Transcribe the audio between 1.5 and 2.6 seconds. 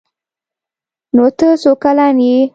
څو کلن يې؟